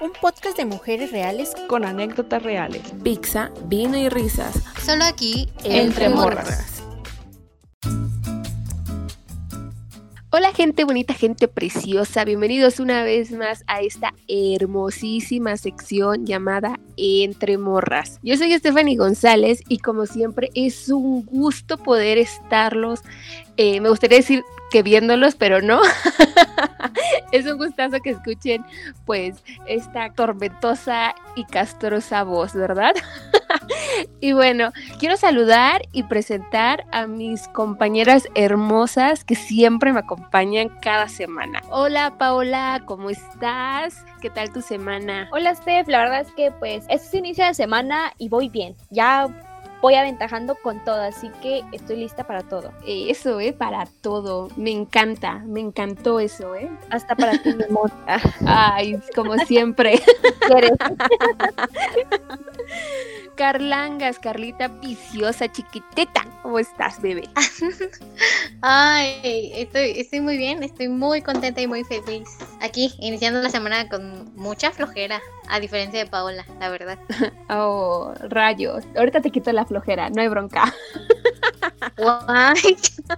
[0.00, 2.82] un podcast de mujeres reales con anécdotas reales.
[3.02, 4.62] Pizza, vino y risas.
[4.84, 6.82] Solo aquí, entre, morras.
[10.34, 17.58] Hola gente bonita, gente preciosa, bienvenidos una vez más a esta hermosísima sección llamada Entre
[17.58, 18.18] Morras.
[18.22, 23.02] Yo soy Stephanie González y como siempre es un gusto poder estarlos,
[23.56, 25.80] eh, me gustaría decir que viéndolos, pero no.
[27.32, 28.64] es un gustazo que escuchen
[29.04, 32.94] pues esta tormentosa y castrosa voz, ¿verdad?
[34.20, 41.08] y bueno, quiero saludar y presentar a mis compañeras hermosas que siempre me acompañan cada
[41.08, 41.62] semana.
[41.70, 44.04] Hola Paola, ¿cómo estás?
[44.20, 45.28] ¿Qué tal tu semana?
[45.32, 48.76] Hola Steph, la verdad es que pues es inicio de semana y voy bien.
[48.90, 49.28] Ya
[49.82, 52.72] voy aventajando con todo, así que estoy lista para todo.
[52.86, 53.52] Eso, ¿eh?
[53.52, 54.48] Para todo.
[54.56, 56.70] Me encanta, me encantó eso, ¿eh?
[56.88, 57.64] Hasta para ti, mi
[58.46, 60.00] Ay, como siempre.
[63.36, 66.26] Carlangas, Carlita viciosa, chiquitita.
[66.42, 67.28] ¿Cómo estás, bebé?
[68.62, 72.28] Ay, estoy, estoy muy bien, estoy muy contenta y muy feliz.
[72.60, 76.98] Aquí, iniciando la semana con mucha flojera, a diferencia de Paola, la verdad.
[77.50, 78.84] oh, rayos.
[78.96, 80.72] Ahorita te quito la flojera, no hay bronca.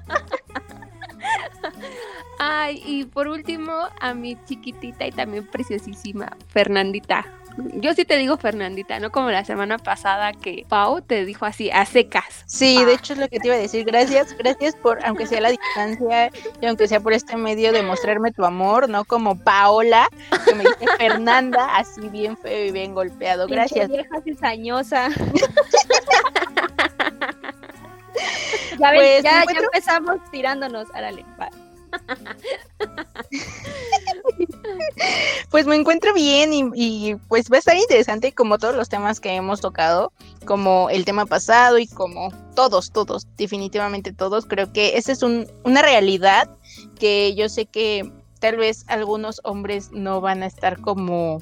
[2.38, 7.24] Ay, y por último, a mi chiquitita y también preciosísima Fernandita.
[7.56, 11.70] Yo sí te digo Fernandita, no como la semana pasada que Pau te dijo así,
[11.70, 12.42] a secas.
[12.46, 13.84] Sí, de hecho es lo que te iba a decir.
[13.84, 18.32] Gracias, gracias por, aunque sea la distancia y aunque sea por este medio de mostrarme
[18.32, 19.04] tu amor, ¿no?
[19.04, 20.08] Como Paola,
[20.44, 23.46] que me dice Fernanda, así bien feo y bien golpeado.
[23.46, 23.88] Gracias.
[23.88, 25.08] vieja cizañosa.
[28.78, 30.88] ya, ves, pues, ya, ya, empezamos tirándonos.
[30.92, 31.48] Árale, va.
[35.50, 39.34] pues me encuentro bien y, pues va a estar interesante como todos los temas que
[39.34, 40.12] hemos tocado,
[40.44, 44.46] como el tema pasado y como todos, todos, definitivamente todos.
[44.46, 46.48] Creo que esa es una realidad
[46.98, 48.10] que yo sé que
[48.40, 51.38] tal vez algunos hombres no van a estar como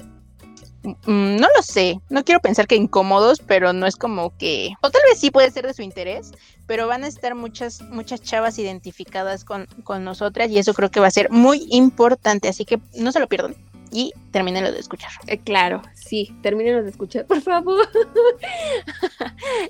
[1.05, 5.01] no lo sé, no quiero pensar que incómodos, pero no es como que, o tal
[5.09, 6.31] vez sí puede ser de su interés,
[6.67, 10.99] pero van a estar muchas, muchas chavas identificadas con, con nosotras y eso creo que
[10.99, 13.55] va a ser muy importante, así que no se lo pierdan
[13.93, 15.11] y termínenlo de escuchar.
[15.27, 17.87] Eh, claro, sí, termínenlo de escuchar, por favor.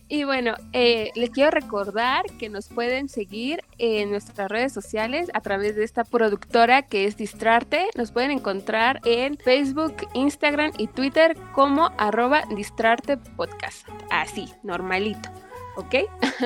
[0.07, 5.41] y bueno, eh, les quiero recordar que nos pueden seguir en nuestras redes sociales a
[5.41, 7.87] través de esta productora que es Distrarte.
[7.95, 13.87] Nos pueden encontrar en Facebook, Instagram y Twitter como arroba Distrarte Podcast.
[14.09, 15.29] Así, normalito.
[15.75, 15.95] ¿ok?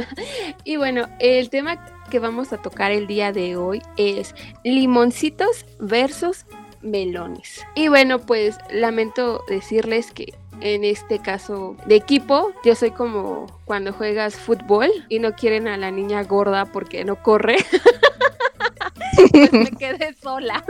[0.63, 4.33] y bueno, el tema que vamos a tocar el día de hoy es
[4.63, 6.45] limoncitos versus
[6.91, 7.65] melones.
[7.75, 13.93] Y bueno, pues lamento decirles que en este caso de equipo, yo soy como cuando
[13.93, 17.57] juegas fútbol y no quieren a la niña gorda porque no corre.
[19.31, 20.63] pues me quedé sola.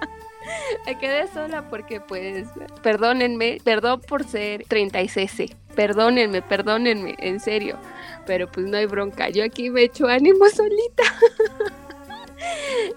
[0.86, 2.48] me quedé sola porque pues,
[2.82, 7.78] perdónenme, perdón por ser 36 perdónenme, perdónenme, en serio.
[8.26, 11.04] Pero pues no hay bronca, yo aquí me echo ánimo solita.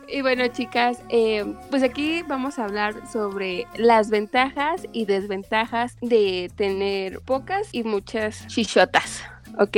[0.07, 6.51] y bueno, chicas, eh, pues aquí vamos a hablar sobre las ventajas y desventajas de
[6.55, 9.23] tener pocas y muchas chichotas,
[9.57, 9.77] ¿ok?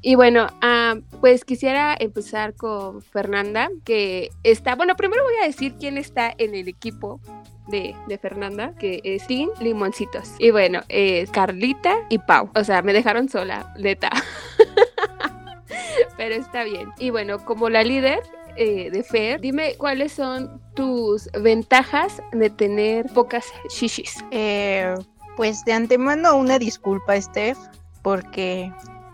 [0.00, 5.74] Y bueno, ah, pues quisiera empezar con Fernanda, que está, bueno, primero voy a decir
[5.78, 7.20] quién está en el equipo
[7.68, 10.34] de, de, Fernanda, que es Tim Limoncitos.
[10.38, 12.50] Y bueno, es Carlita y Pau.
[12.54, 14.10] O sea, me dejaron sola, neta.
[16.16, 16.92] Pero está bien.
[16.98, 18.20] Y bueno, como la líder,
[18.56, 24.24] eh, de Fer, dime cuáles son tus ventajas de tener pocas shishis.
[24.30, 24.94] Eh,
[25.36, 27.58] pues de antemano una disculpa, Steph,
[28.02, 28.72] porque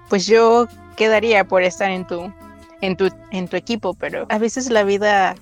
[0.08, 0.66] pues yo
[0.97, 2.32] quedaría por estar en tu,
[2.80, 5.34] en tu, en tu equipo, pero a veces la vida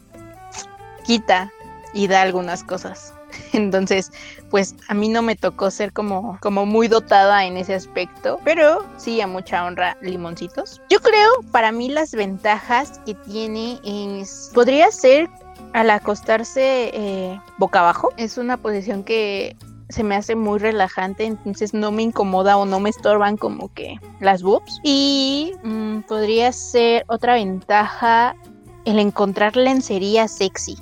[1.05, 1.51] quita
[1.93, 3.15] y da algunas cosas.
[3.53, 4.13] Entonces,
[4.51, 8.85] pues a mí no me tocó ser como, como muy dotada en ese aspecto, pero
[8.97, 10.81] sí a mucha honra limoncitos.
[10.91, 15.29] Yo creo, para mí las ventajas que tiene es, podría ser
[15.73, 18.11] al acostarse eh, boca abajo.
[18.17, 19.57] Es una posición que
[19.91, 23.99] se me hace muy relajante, entonces no me incomoda o no me estorban como que
[24.21, 24.81] las boobs.
[24.85, 28.37] Y mm, podría ser otra ventaja
[28.85, 30.79] el encontrar lencería sexy.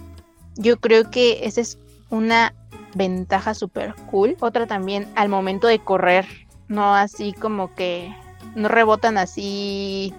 [0.56, 1.79] Yo creo que esa es
[2.11, 2.55] una
[2.95, 4.37] ventaja súper cool.
[4.41, 6.27] Otra también al momento de correr,
[6.69, 8.15] no así como que
[8.55, 10.13] no rebotan así.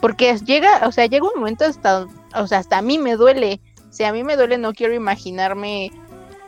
[0.00, 3.60] Porque llega, o sea, llega un momento hasta, o sea, hasta a mí me duele.
[3.90, 5.92] Si a mí me duele, no quiero imaginarme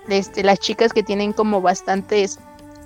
[0.08, 2.38] este, las chicas que tienen como bastantes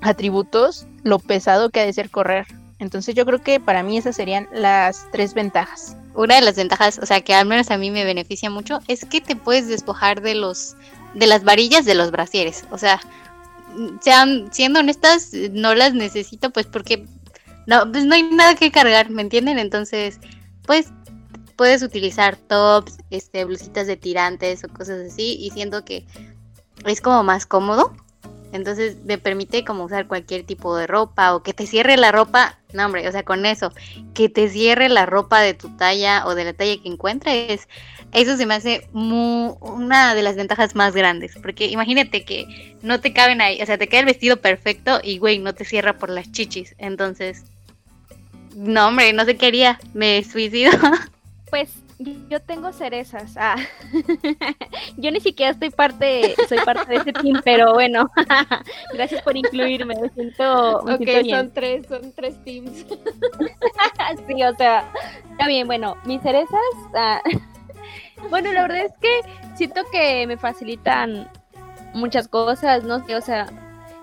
[0.03, 2.47] atributos, lo pesado que ha de ser correr.
[2.79, 5.97] Entonces yo creo que para mí esas serían las tres ventajas.
[6.15, 9.05] Una de las ventajas, o sea, que al menos a mí me beneficia mucho, es
[9.05, 10.77] que te puedes despojar de los
[11.15, 12.65] de las varillas de los brasieres.
[12.71, 13.01] O sea,
[14.01, 17.07] sean, siendo honestas, no las necesito, pues porque
[17.67, 19.59] no, pues no hay nada que cargar, ¿me entienden?
[19.59, 20.19] Entonces,
[20.67, 20.89] pues
[21.57, 26.07] puedes utilizar tops, este, blusitas de tirantes o cosas así, y siento que
[26.87, 27.93] es como más cómodo.
[28.53, 32.59] Entonces me permite como usar cualquier tipo de ropa o que te cierre la ropa.
[32.73, 33.73] No, hombre, o sea, con eso,
[34.15, 37.69] que te cierre la ropa de tu talla o de la talla que encuentres,
[38.13, 41.35] eso se me hace una de las ventajas más grandes.
[41.41, 45.19] Porque imagínate que no te caben ahí, o sea, te queda el vestido perfecto y,
[45.19, 46.75] güey, no te cierra por las chichis.
[46.79, 47.45] Entonces,
[48.57, 50.73] no, hombre, no sé qué haría, me suicido.
[51.51, 51.71] Pues
[52.29, 53.35] yo tengo cerezas.
[53.39, 53.57] Ah.
[54.99, 58.11] yo ni siquiera estoy parte, soy parte de ese team, pero bueno,
[58.93, 59.95] gracias por incluirme.
[59.99, 60.81] Me siento.
[60.81, 62.85] ok, son tres, son tres teams.
[64.27, 64.93] sí, o sea,
[65.31, 65.67] está bien.
[65.67, 66.61] Bueno, mis cerezas.
[66.95, 67.23] Ah,
[68.31, 69.21] bueno, la verdad es que
[69.55, 71.31] siento que me facilitan
[71.95, 73.47] muchas cosas, no sé, o sea,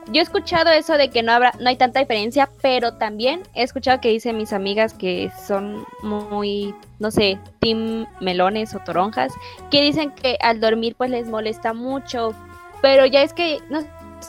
[0.07, 3.63] yo he escuchado eso de que no habrá, no hay tanta diferencia, pero también he
[3.63, 9.33] escuchado que dicen mis amigas que son muy, no sé, team melones o toronjas,
[9.71, 12.33] que dicen que al dormir pues les molesta mucho,
[12.81, 13.81] pero ya es que, no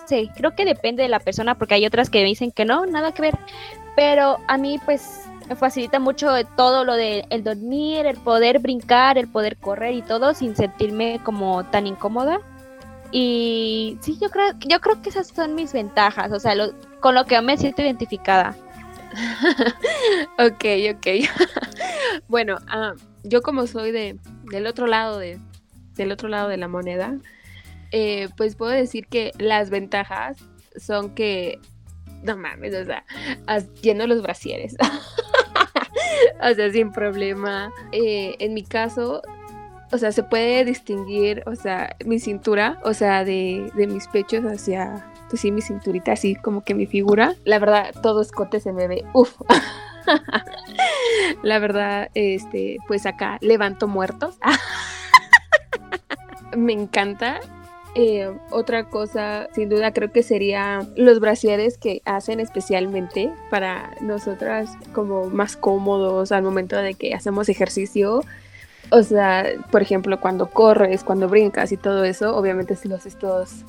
[0.06, 3.12] sé, creo que depende de la persona, porque hay otras que dicen que no, nada
[3.12, 3.38] que ver,
[3.94, 9.28] pero a mí pues facilita mucho todo lo de el dormir, el poder brincar, el
[9.28, 12.40] poder correr y todo sin sentirme como tan incómoda.
[13.12, 16.54] Y sí, yo creo, yo creo que esas son mis ventajas, o sea,
[17.00, 18.56] con lo que me siento identificada.
[20.38, 20.64] ok,
[20.96, 21.06] ok.
[22.28, 24.18] bueno, ah, yo como soy de,
[24.50, 25.38] del otro lado de,
[25.94, 27.16] del otro lado de la moneda,
[27.92, 30.36] eh, pues puedo decir que las ventajas
[30.76, 31.60] son que,
[32.22, 33.04] no mames, o sea,
[33.82, 34.76] lleno los brasieres.
[36.42, 37.72] o sea, sin problema.
[37.92, 39.22] Eh, en mi caso,
[39.92, 44.44] o sea, se puede distinguir, o sea, mi cintura, o sea, de, de mis pechos
[44.44, 47.34] hacia, pues sí, mi cinturita, así como que mi figura.
[47.44, 49.40] La verdad, todo escote se me ve, uff.
[51.42, 54.38] La verdad, este, pues acá levanto muertos.
[56.56, 57.40] me encanta.
[57.96, 64.70] Eh, otra cosa, sin duda, creo que sería los brasieres que hacen especialmente para nosotras
[64.92, 68.22] como más cómodos al momento de que hacemos ejercicio
[68.90, 73.64] o sea, por ejemplo, cuando corres, cuando brincas y todo eso, obviamente si los estos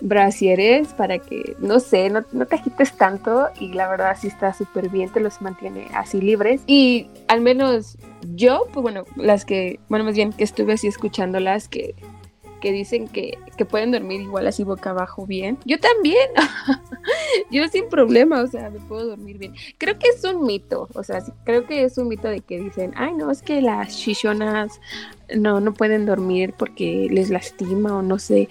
[0.00, 4.88] brasieres para que, no sé, no, te agites tanto y la verdad sí está súper
[4.88, 6.62] bien, te los mantiene así libres.
[6.66, 7.98] Y al menos
[8.34, 11.94] yo, pues bueno, las que, bueno, más bien que estuve así escuchándolas, que
[12.62, 13.36] que dicen que,
[13.68, 15.58] pueden dormir igual así boca abajo bien.
[15.64, 16.30] Yo también,
[17.50, 19.54] yo sin problema, o sea, me puedo dormir bien.
[19.78, 22.92] Creo que es un mito, o sea, creo que es un mito de que dicen,
[22.96, 24.80] ay, no, es que las shishonas
[25.34, 28.48] no, no pueden dormir porque les lastima o no sé.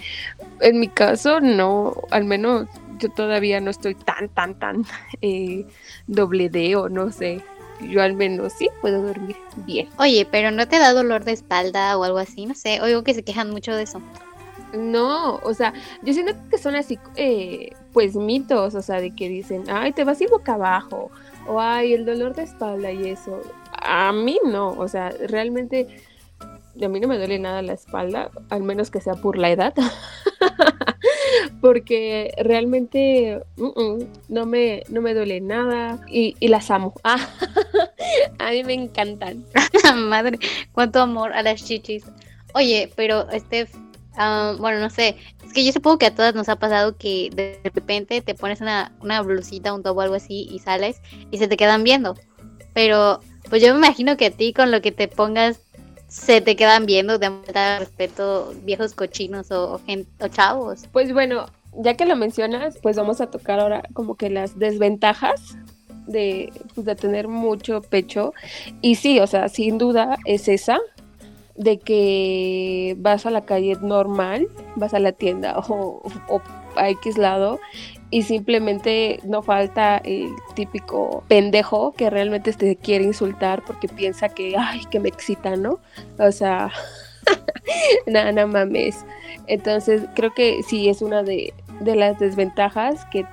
[0.59, 2.67] En mi caso, no, al menos
[2.99, 4.85] yo todavía no estoy tan, tan, tan
[5.21, 5.65] eh,
[6.07, 7.41] doble D o no sé
[7.89, 9.35] yo al menos sí puedo dormir
[9.65, 9.89] bien.
[9.97, 12.45] Oye, pero ¿no te da dolor de espalda o algo así?
[12.45, 14.01] No sé, oigo que se quejan mucho de eso.
[14.73, 19.27] No, o sea, yo siento que son así, eh, pues mitos, o sea, de que
[19.27, 21.11] dicen, ay, te vas a ir boca abajo,
[21.45, 23.41] o ay, el dolor de espalda y eso.
[23.73, 25.87] A mí no, o sea, realmente
[26.81, 29.73] a mí no me duele nada la espalda, al menos que sea por la edad.
[31.61, 33.41] porque realmente
[34.27, 36.93] no, me, no me duele nada y, las amo.
[38.47, 39.45] a mí me encantan.
[39.95, 40.39] Madre,
[40.71, 42.03] cuánto amor a las chichis.
[42.53, 43.67] Oye, pero este,
[44.59, 47.59] bueno, no sé, es que yo supongo que a todas nos ha pasado que de
[47.73, 51.47] repente te pones una, una blusita, un top o algo así y sales y se
[51.47, 52.15] te quedan viendo.
[52.73, 53.19] Pero
[53.49, 55.59] pues yo me imagino que a ti con lo que te pongas
[56.07, 57.31] se te quedan viendo de
[57.79, 59.79] respeto viejos cochinos o,
[60.19, 60.85] o chavos.
[60.91, 65.55] Pues bueno, ya que lo mencionas, pues vamos a tocar ahora como que las desventajas
[66.11, 68.33] de, pues, de tener mucho pecho.
[68.81, 70.79] Y sí, o sea, sin duda es esa,
[71.55, 76.41] de que vas a la calle normal, vas a la tienda o, o
[76.75, 77.59] a X lado
[78.09, 84.55] y simplemente no falta el típico pendejo que realmente te quiere insultar porque piensa que,
[84.57, 85.79] ay, que me excita, ¿no?
[86.19, 86.71] O sea,
[88.07, 89.05] nada, no mames.
[89.47, 93.25] Entonces creo que sí es una de, de las desventajas que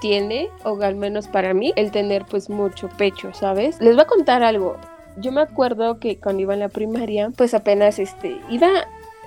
[0.00, 3.80] tiene, o al menos para mí, el tener pues mucho pecho, ¿sabes?
[3.80, 4.76] Les voy a contar algo.
[5.16, 8.68] Yo me acuerdo que cuando iba en la primaria, pues apenas este, iba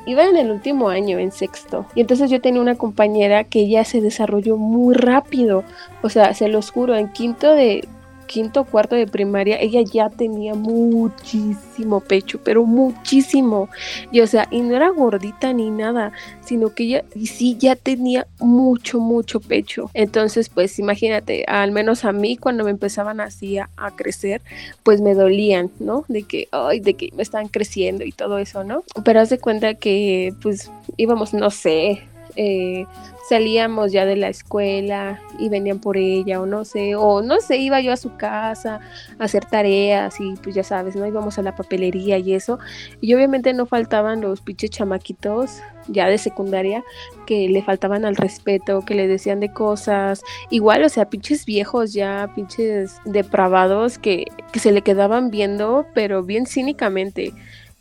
[0.06, 1.86] iba en el último año, en sexto.
[1.96, 5.64] Y entonces yo tenía una compañera que ya se desarrolló muy rápido.
[6.02, 7.88] O sea, se los juro, en quinto de
[8.32, 13.70] quinto cuarto de primaria, ella ya tenía muchísimo pecho, pero muchísimo.
[14.12, 17.76] Y o sea, y no era gordita ni nada, sino que ella y sí ya
[17.76, 19.92] tenía mucho, mucho pecho.
[19.94, 24.42] Entonces, pues imagínate, al menos a mí cuando me empezaban así a, a crecer,
[24.84, 26.06] pues me dolían, ¿no?
[26.08, 28.84] De que, ay, de que me estaban creciendo y todo eso, ¿no?
[29.04, 32.04] Pero haz de cuenta que, pues íbamos, no sé,
[32.36, 32.86] eh,
[33.30, 37.58] salíamos ya de la escuela y venían por ella o no sé, o no sé,
[37.58, 38.80] iba yo a su casa
[39.20, 41.08] a hacer tareas y pues ya sabes, ¿no?
[41.08, 42.60] Íbamos a la papelería y eso.
[43.00, 46.84] Y obviamente no faltaban los pinches chamaquitos ya de secundaria
[47.26, 51.94] que le faltaban al respeto, que le decían de cosas, igual, o sea, pinches viejos
[51.94, 57.34] ya, pinches depravados que, que se le quedaban viendo, pero bien cínicamente.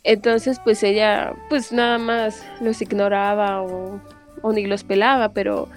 [0.03, 3.99] Entonces, pues ella, pues nada más los ignoraba o
[4.41, 5.69] o ni los pelaba, pero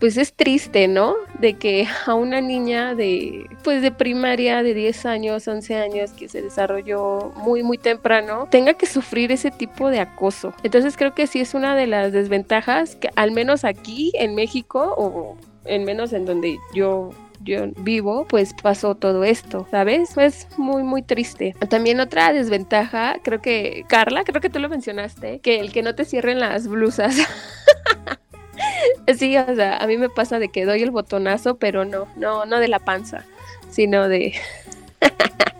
[0.00, 1.14] pues es triste, ¿no?
[1.38, 6.28] De que a una niña de, pues de primaria, de 10 años, 11 años, que
[6.28, 10.54] se desarrolló muy, muy temprano, tenga que sufrir ese tipo de acoso.
[10.62, 14.94] Entonces creo que sí es una de las desventajas que al menos aquí en México,
[14.96, 20.10] o en menos en donde yo yo vivo, pues pasó todo esto, ¿sabes?
[20.14, 21.54] Pues muy, muy triste.
[21.68, 25.94] También otra desventaja, creo que, Carla, creo que tú lo mencionaste, que el que no
[25.94, 27.16] te cierren las blusas.
[29.16, 32.44] sí, o sea, a mí me pasa de que doy el botonazo, pero no, no,
[32.44, 33.24] no de la panza,
[33.70, 34.34] sino de...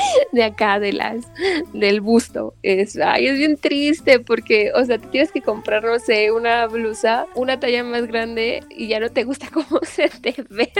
[0.32, 1.26] de acá, de las,
[1.72, 2.54] del busto.
[2.62, 6.66] Es, ay, es bien triste porque, o sea, te tienes que comprar, no sé, una
[6.66, 10.72] blusa, una talla más grande y ya no te gusta cómo se te ve.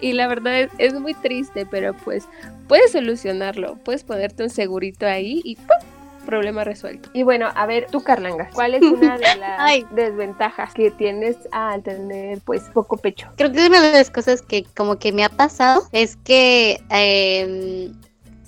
[0.00, 2.28] y la verdad es, es muy triste, pero pues
[2.68, 6.00] puedes solucionarlo, puedes ponerte un segurito ahí y ¡pum!
[6.30, 7.10] problema resuelto.
[7.12, 11.82] Y bueno, a ver, tú Carlanga, ¿cuál es una de las desventajas que tienes al
[11.82, 13.28] tener pues poco pecho?
[13.36, 17.90] Creo que una de las cosas que como que me ha pasado es que eh,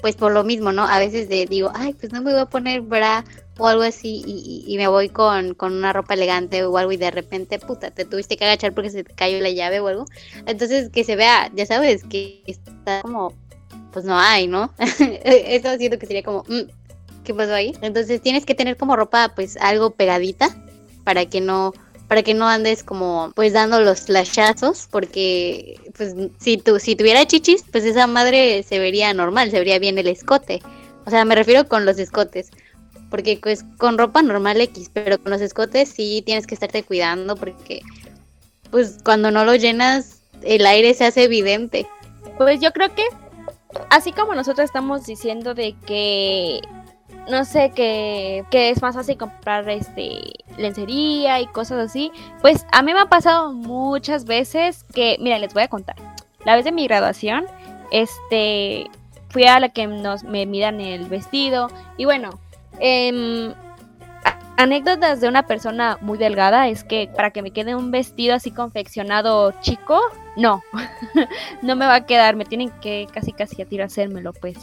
[0.03, 0.85] pues por lo mismo, ¿no?
[0.85, 3.25] A veces de, digo, ay, pues no me voy a poner bra
[3.57, 7.11] o algo así y, me voy con, con, una ropa elegante o algo y de
[7.13, 10.05] repente, puta, te tuviste que agachar porque se te cayó la llave o algo.
[10.47, 13.33] Entonces, que se vea, ya sabes, que está como,
[13.93, 14.75] pues no hay, ¿no?
[15.25, 17.77] Eso siento que sería como, mm, ¿qué pasó ahí?
[17.81, 20.49] Entonces tienes que tener como ropa, pues algo pegadita
[21.05, 21.73] para que no
[22.13, 27.27] para que no andes como pues dando los flashazos porque pues si tu, si tuviera
[27.27, 30.61] chichis pues esa madre se vería normal se vería bien el escote.
[31.07, 32.51] O sea me refiero con los escotes
[33.09, 37.35] porque pues con ropa normal X pero con los escotes sí tienes que estarte cuidando
[37.35, 37.81] porque
[38.71, 41.87] pues cuando no lo llenas el aire se hace evidente.
[42.37, 43.05] Pues yo creo que
[43.89, 46.61] así como nosotros estamos diciendo de que
[47.29, 50.21] no sé, que, es más fácil comprar este
[50.57, 52.11] lencería y cosas así.
[52.41, 55.97] Pues a mí me ha pasado muchas veces que, mira, les voy a contar.
[56.45, 57.47] La vez de mi graduación,
[57.91, 58.91] este,
[59.29, 62.39] fui a la que nos me midan el vestido y bueno,
[62.81, 63.55] eh,
[64.57, 68.51] anécdotas de una persona muy delgada es que para que me quede un vestido así
[68.51, 70.01] confeccionado chico,
[70.37, 70.63] no,
[71.63, 74.57] no me va a quedar, me tienen que casi casi a tiro hacérmelo pues.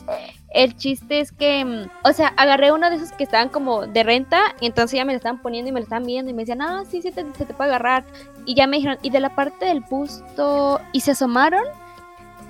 [0.52, 4.04] El chiste es que, mm, o sea, agarré uno de esos que estaban como de
[4.04, 6.44] renta y entonces ya me lo estaban poniendo y me lo estaban viendo y me
[6.44, 8.06] decían, ah, sí, sí, te, se te puede agarrar.
[8.46, 11.64] Y ya me dijeron, y de la parte del busto, y se asomaron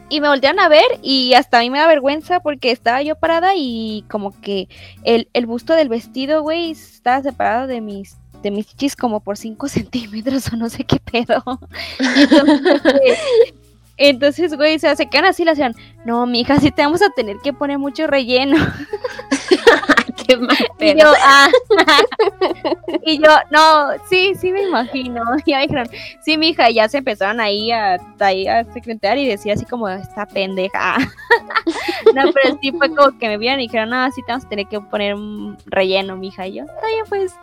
[0.09, 3.15] y me voltearon a ver y hasta a mí me da vergüenza porque estaba yo
[3.15, 4.67] parada y como que
[5.03, 9.37] el, el busto del vestido, güey, estaba separado de mis de mis chichis como por
[9.37, 11.43] 5 centímetros o no sé qué pedo.
[11.99, 13.19] Entonces,
[14.55, 15.75] güey, o sea, se quedan así, le hacían,
[16.05, 18.57] no, mija, sí te vamos a tener que poner mucho relleno.
[20.27, 21.49] Qué mal y yo, ah,
[23.05, 25.21] y yo, no, sí, sí me imagino.
[25.45, 25.89] Y ya me dijeron,
[26.21, 29.89] sí, mija, y ya se empezaron ahí a, ahí a secretar y decía así como,
[29.89, 30.97] esta pendeja.
[32.15, 34.49] no, pero sí fue como que me vieron y dijeron, no, sí te vamos a
[34.49, 36.47] tener que poner un relleno, mija.
[36.47, 37.33] Y yo, está bien, pues.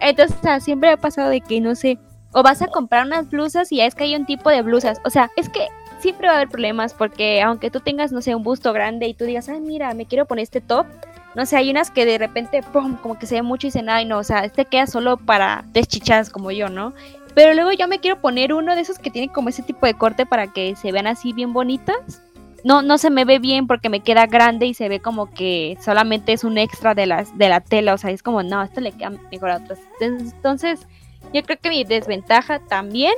[0.00, 1.98] Entonces, o sea, siempre ha pasado de que, no sé,
[2.32, 5.00] o vas a comprar unas blusas y ya es que hay un tipo de blusas.
[5.04, 5.68] O sea, es que
[6.04, 9.14] siempre va a haber problemas porque aunque tú tengas, no sé, un busto grande y
[9.14, 10.86] tú digas, ay, mira, me quiero poner este top,
[11.34, 13.88] no sé, hay unas que de repente, ¡pum!, como que se ve mucho y dicen,
[13.88, 16.92] ay, no, o sea, este queda solo para deschichadas como yo, ¿no?
[17.34, 19.94] Pero luego yo me quiero poner uno de esos que tiene como ese tipo de
[19.94, 22.22] corte para que se vean así bien bonitas.
[22.64, 25.78] No, no se me ve bien porque me queda grande y se ve como que
[25.82, 28.82] solamente es un extra de, las, de la tela, o sea, es como, no, esto
[28.82, 29.80] le queda mejor a otras.
[30.00, 30.86] Entonces,
[31.32, 33.14] yo creo que mi desventaja también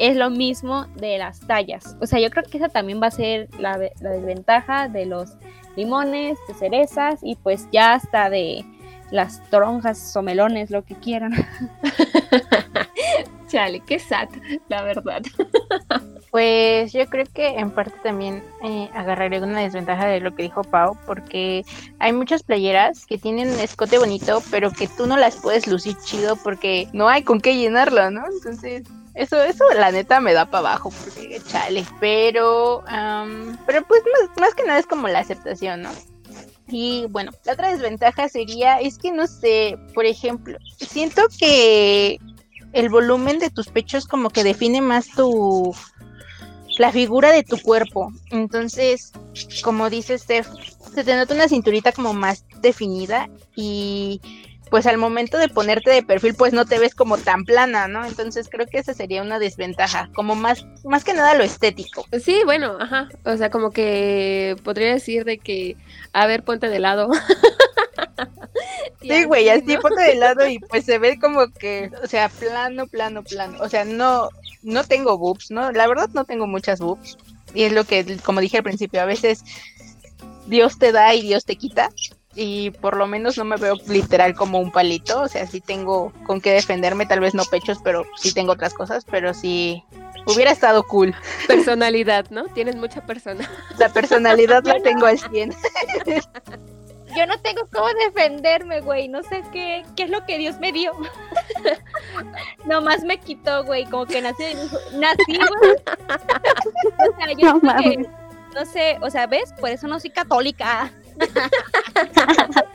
[0.00, 1.94] es lo mismo de las tallas.
[2.00, 5.34] O sea, yo creo que esa también va a ser la, desventaja de los
[5.76, 8.64] limones, de cerezas y pues ya hasta de
[9.10, 11.32] las toronjas o melones, lo que quieran.
[13.48, 14.30] Chale, qué sad,
[14.68, 15.20] la verdad.
[16.30, 20.62] Pues yo creo que en parte también eh, agarraré una desventaja de lo que dijo
[20.62, 21.64] Pau, porque
[21.98, 26.36] hay muchas playeras que tienen escote bonito, pero que tú no las puedes lucir chido
[26.36, 28.22] porque no hay con qué llenarlo, ¿no?
[28.32, 28.84] Entonces,
[29.20, 31.84] eso, eso la neta me da para abajo, porque chale.
[32.00, 32.82] Pero,
[33.66, 35.90] pero pues más, más que nada es como la aceptación, ¿no?
[36.68, 42.18] Y bueno, la otra desventaja sería, es que no sé, por ejemplo, siento que
[42.72, 45.74] el volumen de tus pechos como que define más tu
[46.78, 48.12] la figura de tu cuerpo.
[48.30, 49.12] Entonces,
[49.62, 50.48] como dice Steph,
[50.94, 54.20] se te nota una cinturita como más definida y
[54.70, 58.04] pues al momento de ponerte de perfil pues no te ves como tan plana, ¿no?
[58.04, 62.06] Entonces creo que esa sería una desventaja, como más más que nada lo estético.
[62.22, 63.08] Sí, bueno, ajá.
[63.24, 65.76] O sea, como que podría decir de que,
[66.12, 67.10] a ver, ponte de lado.
[69.00, 69.80] Sí, güey, así ¿no?
[69.80, 73.58] ponte de lado y pues se ve como que, o sea, plano, plano, plano.
[73.60, 74.28] O sea, no,
[74.62, 75.72] no tengo boobs, ¿no?
[75.72, 77.16] La verdad no tengo muchas boobs.
[77.54, 79.42] Y es lo que, como dije al principio, a veces
[80.46, 81.90] Dios te da y Dios te quita.
[82.36, 85.22] Y por lo menos no me veo literal como un palito.
[85.22, 88.72] O sea, sí tengo con qué defenderme, tal vez no pechos, pero sí tengo otras
[88.72, 89.04] cosas.
[89.10, 89.82] Pero sí
[90.26, 91.14] hubiera estado cool.
[91.48, 92.44] Personalidad, ¿no?
[92.44, 93.50] Tienes mucha persona.
[93.78, 95.52] La personalidad la tengo al 100.
[97.16, 99.08] Yo no tengo cómo defenderme, güey.
[99.08, 100.92] No sé qué, qué es lo que Dios me dio.
[102.64, 103.84] Nomás me quitó, güey.
[103.86, 104.44] Como que nací,
[104.94, 105.72] nací, güey.
[107.08, 108.08] O sea, yo que-
[108.54, 109.52] no sé, o sea, ¿ves?
[109.60, 110.92] Por eso no soy católica.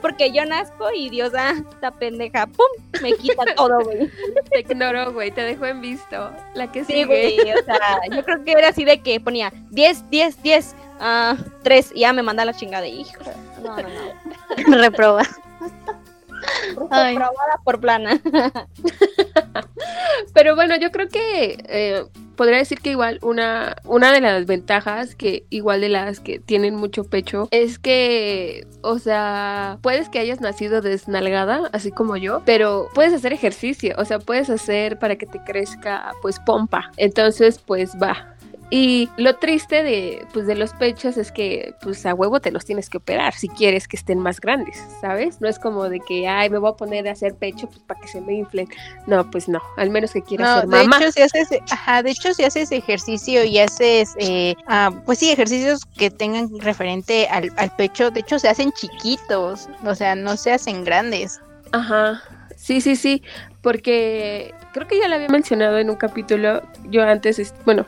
[0.00, 2.66] Porque yo nazco y Dios, ah, esta pendeja, ¡pum!
[3.02, 4.10] Me quita todo, güey.
[4.50, 5.30] Te ignoró, güey.
[5.30, 6.30] Te dejó en visto.
[6.54, 10.08] La que Sí, güey, o sea, yo creo que era así de que ponía 10,
[10.10, 13.22] 10, 10, ah, 3, y ya me manda la chingada de hijo.
[13.62, 14.78] No, no, no.
[14.78, 15.22] Reproba.
[17.64, 18.20] Por plana.
[20.34, 22.04] Pero bueno, yo creo que eh,
[22.36, 26.74] podría decir que igual una, una de las ventajas que igual de las que tienen
[26.74, 32.88] mucho pecho es que, o sea, puedes que hayas nacido desnalgada, así como yo, pero
[32.94, 36.90] puedes hacer ejercicio, o sea, puedes hacer para que te crezca pues pompa.
[36.96, 38.36] Entonces, pues va.
[38.72, 42.64] Y lo triste de, pues, de los pechos es que, pues, a huevo te los
[42.64, 45.40] tienes que operar si quieres que estén más grandes, ¿sabes?
[45.40, 48.00] No es como de que, ay, me voy a poner a hacer pecho pues, para
[48.00, 48.68] que se me inflen.
[49.08, 50.98] No, pues no, al menos que quieras No, ser de mamá.
[50.98, 55.30] hecho, si haces, ajá, de hecho, si haces ejercicio y haces, eh, ah, pues sí,
[55.32, 60.36] ejercicios que tengan referente al, al pecho, de hecho, se hacen chiquitos, o sea, no
[60.36, 61.40] se hacen grandes.
[61.72, 62.22] Ajá,
[62.56, 63.22] sí, sí, sí,
[63.62, 67.84] porque creo que ya lo había mencionado en un capítulo, yo antes, es- bueno,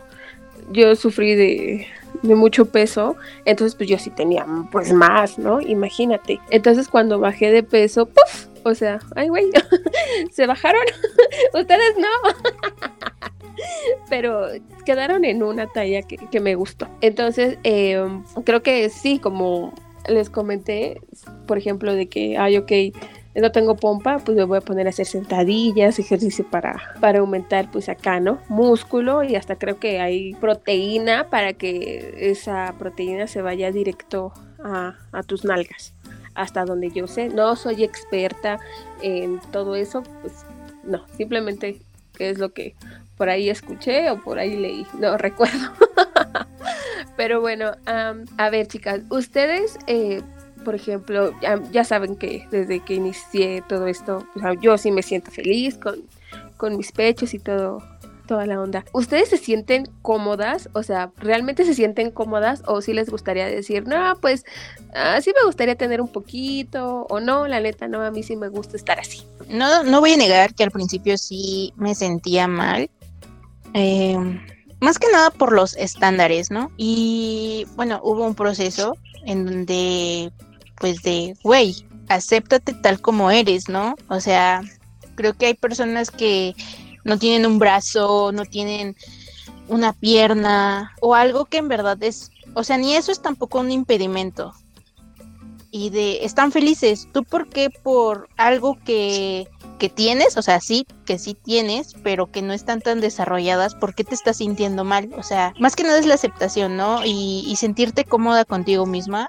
[0.73, 1.87] yo sufrí de,
[2.23, 5.61] de mucho peso, entonces pues yo sí tenía pues más, ¿no?
[5.61, 6.41] Imagínate.
[6.51, 8.47] Entonces cuando bajé de peso, ¡puf!
[8.65, 9.51] O sea, ay güey,
[10.33, 10.83] se bajaron,
[11.55, 12.89] ustedes no.
[14.09, 14.47] Pero
[14.85, 16.89] quedaron en una talla que, que me gustó.
[17.01, 18.03] Entonces, eh,
[18.45, 19.75] creo que sí, como
[20.09, 21.01] les comenté,
[21.47, 22.73] por ejemplo, de que, ay, ok,
[23.41, 27.71] no tengo pompa, pues me voy a poner a hacer sentadillas, ejercicio para, para aumentar
[27.71, 28.39] pues acá, ¿no?
[28.49, 34.97] Músculo y hasta creo que hay proteína para que esa proteína se vaya directo a,
[35.13, 35.95] a tus nalgas.
[36.35, 38.59] Hasta donde yo sé, no soy experta
[39.03, 40.33] en todo eso, pues
[40.85, 41.81] no, simplemente
[42.19, 42.75] es lo que
[43.17, 45.73] por ahí escuché o por ahí leí, no recuerdo.
[47.17, 50.23] Pero bueno, a ver chicas, ustedes eh,
[50.63, 54.27] por ejemplo, ya, ya saben que desde que inicié todo esto,
[54.61, 56.03] yo sí me siento feliz con,
[56.57, 57.83] con mis pechos y todo,
[58.27, 58.85] toda la onda.
[58.93, 60.69] ¿Ustedes se sienten cómodas?
[60.73, 62.63] O sea, ¿realmente se sienten cómodas?
[62.67, 64.45] ¿O sí les gustaría decir, no, pues
[64.95, 67.07] ah, sí me gustaría tener un poquito?
[67.11, 67.47] ¿O no?
[67.49, 69.23] La neta, no, a mí sí me gusta estar así.
[69.49, 72.91] No, no voy a negar que al principio sí me sentía mal.
[73.75, 74.17] eh,
[74.81, 76.73] más que nada por los estándares, ¿no?
[76.77, 80.33] Y bueno, hubo un proceso en donde,
[80.83, 83.95] pues de, güey, acéptate tal como eres, ¿no?
[84.09, 84.63] O sea,
[85.15, 86.57] creo que hay personas que
[87.05, 88.97] no tienen un brazo, no tienen
[89.69, 93.71] una pierna o algo que en verdad es, o sea, ni eso es tampoco un
[93.71, 94.53] impedimento.
[95.71, 97.09] Y de, están felices.
[97.13, 99.49] ¿Tú por qué por algo que
[99.83, 103.97] que tienes, o sea, sí, que sí tienes, pero que no están tan desarrolladas, ¿por
[103.97, 105.11] qué te estás sintiendo mal?
[105.17, 107.05] O sea, más que nada es la aceptación, ¿no?
[107.05, 109.29] Y, y sentirte cómoda contigo misma.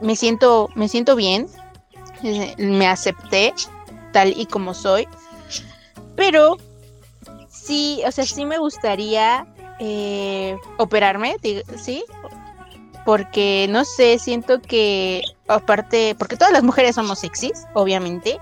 [0.00, 1.46] Me siento, me siento bien,
[2.22, 3.52] eh, me acepté
[4.12, 5.06] tal y como soy,
[6.16, 6.56] pero
[7.48, 9.46] sí, o sea, sí me gustaría
[9.78, 11.36] eh, operarme,
[11.76, 12.04] sí,
[13.04, 18.38] porque no sé, siento que aparte, porque todas las mujeres somos sexys, obviamente,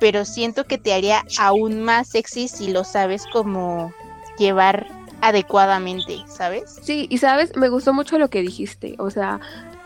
[0.00, 3.92] pero siento que te haría aún más sexy si lo sabes como
[4.38, 4.86] llevar
[5.20, 6.78] adecuadamente, ¿sabes?
[6.82, 9.40] Sí, y sabes, me gustó mucho lo que dijiste, o sea,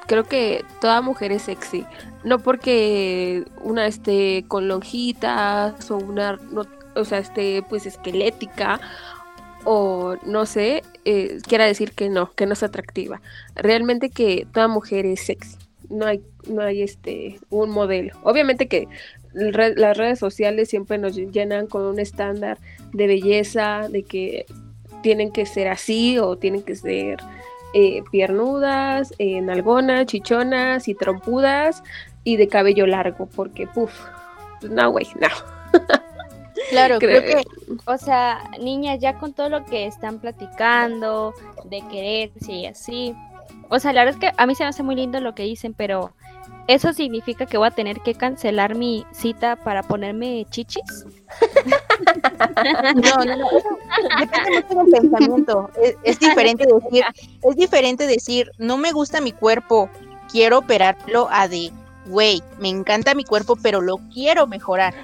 [0.09, 1.85] creo que toda mujer es sexy,
[2.25, 6.40] no porque una esté con lonjitas o una,
[6.97, 8.81] o sea, esté pues esquelética
[9.64, 13.21] o no sé, eh, quiera decir que no, que no es atractiva.
[13.55, 15.57] Realmente que toda mujer es sexy.
[15.90, 18.14] No hay, no hay este un modelo.
[18.23, 18.88] Obviamente que
[19.35, 22.59] las redes sociales siempre nos llenan con un estándar
[22.92, 24.47] de belleza, de que
[25.03, 27.18] tienen que ser así o tienen que ser
[27.74, 31.83] eh, piernudas, eh, nalgonas, chichonas y trompudas
[32.24, 33.92] y de cabello largo, porque, puff,
[34.62, 35.28] no, güey, no.
[36.70, 37.44] Claro, creo, que...
[37.87, 41.33] O sea, niñas, ya con todo lo que están platicando,
[41.64, 43.14] de quererse y así.
[43.70, 45.44] O sea, la verdad es que a mí se me hace muy lindo lo que
[45.44, 46.12] dicen, pero
[46.68, 51.04] ¿eso significa que voy a tener que cancelar mi cita para ponerme chichis?
[52.94, 53.48] no, no, no.
[54.20, 55.70] Depende mucho del pensamiento.
[56.04, 57.04] Es, diferente decir,
[57.42, 59.90] es diferente decir, no me gusta mi cuerpo,
[60.31, 61.72] quiero operarlo a de,
[62.07, 64.94] güey, me encanta mi cuerpo, pero lo quiero mejorar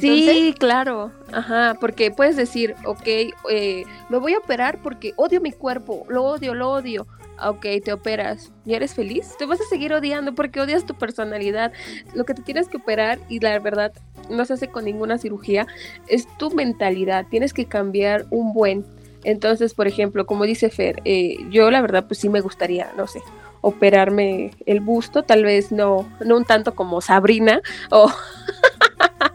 [0.00, 3.06] sí, claro, ajá, porque puedes decir, ok,
[3.50, 7.06] eh, me voy a operar porque odio mi cuerpo, lo odio, lo odio.
[7.42, 8.52] Ok, te operas.
[8.64, 9.34] ¿Y eres feliz?
[9.38, 11.72] Te vas a seguir odiando porque odias tu personalidad.
[12.14, 13.92] Lo que te tienes que operar, y la verdad
[14.30, 15.66] no se hace con ninguna cirugía,
[16.06, 17.26] es tu mentalidad.
[17.28, 18.84] Tienes que cambiar un buen.
[19.24, 23.06] Entonces, por ejemplo, como dice Fer, eh, yo la verdad pues sí me gustaría, no
[23.06, 23.22] sé,
[23.62, 28.12] operarme el busto, tal vez no, no un tanto como Sabrina o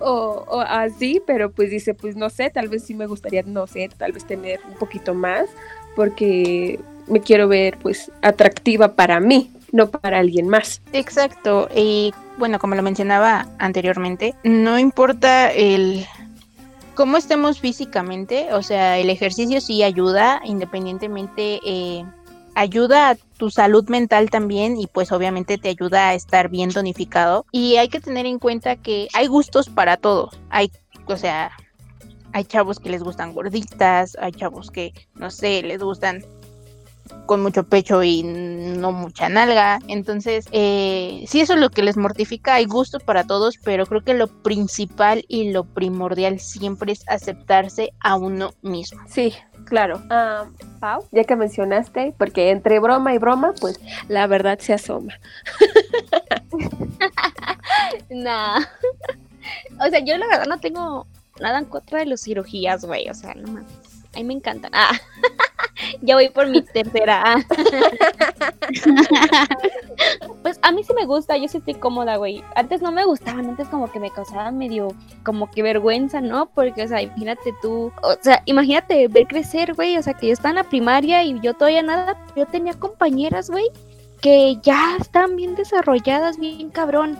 [0.00, 3.88] o, así, pero pues dice, pues no sé, tal vez sí me gustaría, no sé,
[3.96, 5.48] tal vez tener un poquito más,
[5.94, 10.82] porque me quiero ver pues atractiva para mí, no para alguien más.
[10.92, 16.06] Exacto, y bueno, como lo mencionaba anteriormente, no importa el
[16.94, 22.04] cómo estemos físicamente, o sea, el ejercicio sí ayuda, independientemente eh,
[22.54, 27.46] ayuda a tu salud mental también y pues obviamente te ayuda a estar bien tonificado.
[27.52, 30.38] Y hay que tener en cuenta que hay gustos para todos.
[30.50, 30.70] Hay,
[31.06, 31.50] o sea,
[32.32, 36.24] hay chavos que les gustan gorditas, hay chavos que, no sé, les gustan
[37.26, 39.78] con mucho pecho y no mucha nalga.
[39.88, 44.02] Entonces, eh, si eso es lo que les mortifica, hay gusto para todos, pero creo
[44.02, 49.00] que lo principal y lo primordial siempre es aceptarse a uno mismo.
[49.08, 49.34] Sí,
[49.64, 50.02] claro.
[50.10, 50.46] Ah,
[50.80, 55.14] Pau, ya que mencionaste, porque entre broma y broma, pues la verdad se asoma.
[58.10, 58.60] nah.
[59.84, 61.06] O sea, yo la verdad no tengo
[61.40, 63.08] nada en contra de las cirugías, güey.
[63.08, 63.72] O sea, no mames.
[64.14, 64.70] A mí me encantan.
[64.74, 64.92] Ah,
[66.02, 67.36] ya voy por mi tercera.
[70.42, 72.44] pues a mí sí me gusta, yo sí estoy cómoda, güey.
[72.54, 74.88] Antes no me gustaban, antes como que me causaban medio,
[75.24, 76.46] como que vergüenza, ¿no?
[76.46, 79.96] Porque, o sea, imagínate tú, o sea, imagínate ver crecer, güey.
[79.96, 82.18] O sea, que yo estaba en la primaria y yo todavía nada.
[82.36, 83.64] Yo tenía compañeras, güey,
[84.20, 87.18] que ya están bien desarrolladas, bien cabrón.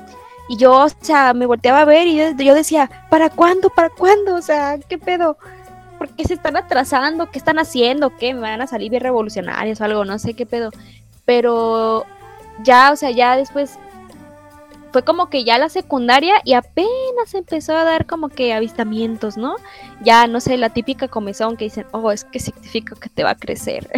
[0.48, 3.70] Y yo, o sea, me volteaba a ver y yo decía, ¿para cuándo?
[3.70, 4.34] ¿Para cuándo?
[4.34, 5.38] O sea, ¿qué pedo?
[6.02, 7.30] ¿Por qué se están atrasando?
[7.30, 8.16] ¿Qué están haciendo?
[8.16, 8.34] ¿Qué?
[8.34, 10.04] ¿Me van a salir bien revolucionarios o algo?
[10.04, 10.70] No sé qué pedo.
[11.24, 12.04] Pero
[12.64, 13.78] ya, o sea, ya después
[14.90, 19.54] fue como que ya la secundaria y apenas empezó a dar como que avistamientos, ¿no?
[20.02, 23.30] Ya, no sé, la típica comezón que dicen, oh, es que significa que te va
[23.30, 23.88] a crecer.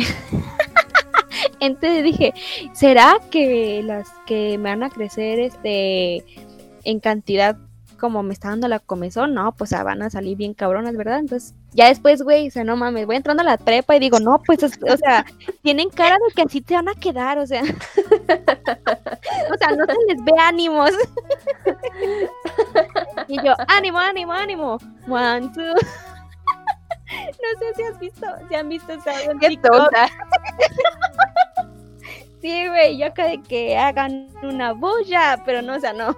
[1.58, 2.34] Entonces dije,
[2.74, 6.22] ¿será que las que me van a crecer este
[6.84, 7.56] en cantidad
[7.98, 11.20] como me está dando la comezón, no, pues van a salir bien cabronas, ¿verdad?
[11.20, 14.20] Entonces, ya después, güey, o sea, no mames, voy entrando a la trepa y digo,
[14.20, 15.26] no, pues, o sea,
[15.62, 17.62] tienen cara de que así te van a quedar, o sea,
[19.52, 20.90] o sea, no se les ve ánimos.
[23.28, 25.62] y yo, ánimo, ánimo, ánimo, one, two.
[27.14, 30.08] no sé si has visto, si han visto esa Qué tonta.
[32.40, 36.14] Sí, güey, yo acá de que hagan una bulla, pero no, o sea, no.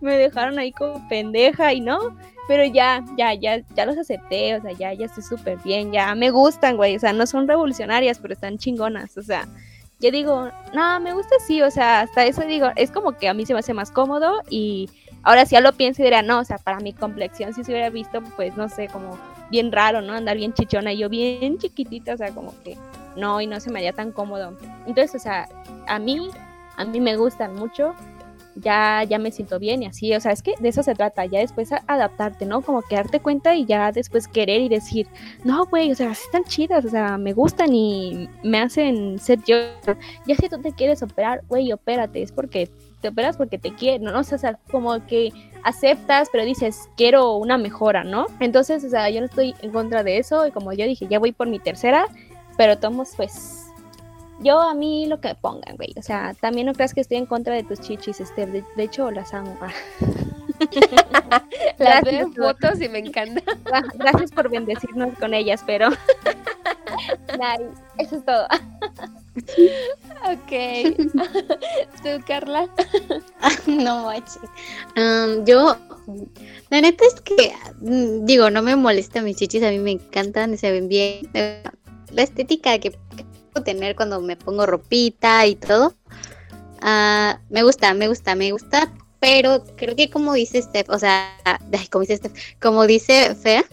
[0.00, 2.16] Me dejaron ahí como pendeja y no.
[2.50, 6.12] Pero ya, ya, ya, ya los acepté, o sea, ya, ya estoy súper bien, ya
[6.16, 9.46] me gustan, güey, o sea, no son revolucionarias, pero están chingonas, o sea,
[10.00, 13.34] yo digo, no, me gusta así, o sea, hasta eso digo, es como que a
[13.34, 14.90] mí se me hace más cómodo y
[15.22, 17.70] ahora si ya lo pienso y diría, no, o sea, para mi complexión si se
[17.70, 19.16] hubiera visto, pues, no sé, como
[19.52, 20.14] bien raro, ¿no?
[20.14, 22.76] Andar bien chichona y yo bien chiquitita, o sea, como que
[23.14, 24.58] no, y no se me haría tan cómodo.
[24.88, 25.48] Entonces, o sea,
[25.86, 26.18] a mí,
[26.76, 27.94] a mí me gustan mucho.
[28.60, 31.24] Ya, ya me siento bien y así, o sea, es que de eso se trata,
[31.26, 32.62] ya después adaptarte, ¿no?
[32.62, 35.06] Como que darte cuenta y ya después querer y decir,
[35.44, 39.56] no, güey, o sea, están chidas, o sea, me gustan y me hacen ser yo.
[40.26, 42.70] Ya si tú te quieres operar, güey, opérate, es porque
[43.00, 44.18] te operas porque te quieren, ¿no?
[44.18, 48.26] O sea, como que aceptas, pero dices, quiero una mejora, ¿no?
[48.40, 51.18] Entonces, o sea, yo no estoy en contra de eso y como yo dije, ya
[51.18, 52.06] voy por mi tercera,
[52.56, 53.59] pero tomos, pues,
[54.40, 55.94] yo a mí lo que pongan, güey.
[55.96, 58.50] O sea, también no creas que estoy en contra de tus chichis, Esther.
[58.50, 59.56] De, de hecho, las amo.
[61.78, 63.42] las veo fotos y me encanta.
[63.94, 65.90] Gracias por bendecirnos con ellas, pero...
[67.98, 68.46] eso es todo.
[70.24, 70.52] ok.
[72.02, 72.68] ¿Tú, Carla?
[73.66, 74.40] no manches.
[75.44, 75.76] yo,
[76.70, 80.58] la neta es que, mm, digo, no me molesta mis chichis, a mí me encantan,
[80.58, 81.30] se ven bien.
[82.10, 82.92] La estética que
[83.50, 85.94] tener cuando me pongo ropita y todo.
[86.80, 91.36] Ah, me gusta, me gusta, me gusta, pero creo que como dice Steph, o sea,
[91.90, 93.64] como dice Steph, como dice Fea,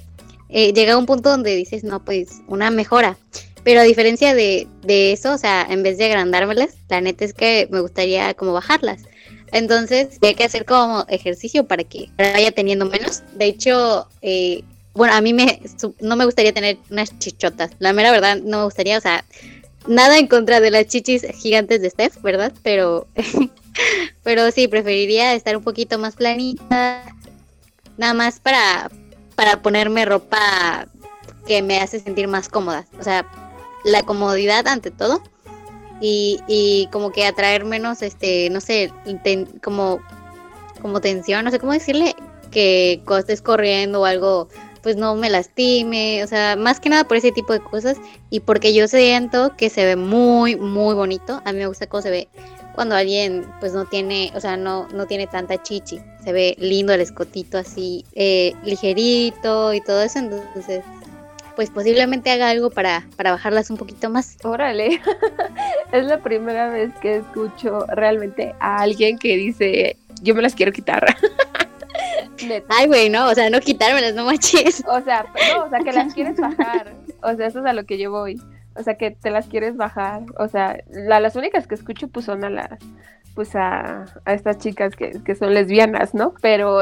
[0.50, 3.18] eh, llega un punto donde dices, no, pues una mejora.
[3.64, 7.34] Pero a diferencia de, de eso, o sea, en vez de agrandármelas, la neta es
[7.34, 9.04] que me gustaría como bajarlas.
[9.52, 13.24] Entonces, hay que hacer como ejercicio para que vaya teniendo menos.
[13.36, 14.64] De hecho, eh,
[14.94, 15.62] bueno, a mí me,
[16.00, 17.72] no me gustaría tener unas chichotas.
[17.80, 19.24] La mera verdad, no me gustaría, o sea,
[19.88, 22.54] nada en contra de las chichis gigantes de Steph, ¿verdad?
[22.64, 23.08] Pero,
[24.24, 27.04] pero sí, preferiría estar un poquito más planita,
[27.98, 28.90] nada más para,
[29.36, 30.88] para ponerme ropa
[31.46, 32.86] que me hace sentir más cómoda.
[33.00, 33.26] O sea,
[33.84, 35.22] la comodidad ante todo.
[36.00, 38.92] Y, y como que atraer menos, este, no sé,
[39.64, 40.00] como,
[40.80, 42.16] como tensión, no sé cómo decirle,
[42.52, 44.48] que estés corriendo o algo
[44.82, 47.98] pues no me lastime, o sea, más que nada por ese tipo de cosas
[48.30, 51.42] y porque yo siento que se ve muy, muy bonito.
[51.46, 52.28] A mí me gusta cómo se ve
[52.74, 56.00] cuando alguien pues no tiene, o sea, no, no tiene tanta chichi.
[56.24, 60.84] Se ve lindo el escotito así, eh, ligerito y todo eso, entonces
[61.58, 64.38] pues posiblemente haga algo para, para bajarlas un poquito más.
[64.44, 65.02] Órale,
[65.92, 70.72] es la primera vez que escucho realmente a alguien que dice, yo me las quiero
[70.72, 71.04] quitar.
[72.70, 74.84] Ay, güey, no, o sea, no quitármelas, no manches.
[74.88, 76.96] O sea, no, o sea, que las quieres bajar.
[77.24, 78.42] O sea, eso es a lo que yo voy.
[78.76, 80.24] O sea, que te las quieres bajar.
[80.38, 82.80] O sea, las únicas que escucho pues son a las
[83.38, 86.34] pues a, a estas chicas que, que, son lesbianas, ¿no?
[86.42, 86.82] Pero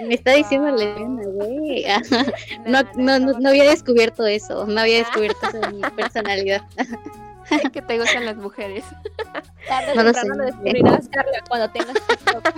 [0.00, 1.84] Me está diciendo lesbiana, güey.
[2.66, 6.62] no, no, no, no, había descubierto eso, no había descubierto eso de mi personalidad.
[7.72, 8.84] que te gustan las mujeres.
[9.68, 10.26] Tarde no lo, sé.
[10.26, 12.48] lo descubrirás, Carla, cuando tengas TikTok.